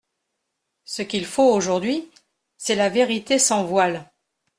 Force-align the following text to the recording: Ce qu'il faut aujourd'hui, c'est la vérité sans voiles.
Ce 0.83 1.03
qu'il 1.03 1.27
faut 1.27 1.53
aujourd'hui, 1.53 2.09
c'est 2.57 2.73
la 2.73 2.89
vérité 2.89 3.37
sans 3.37 3.65
voiles. 3.65 4.09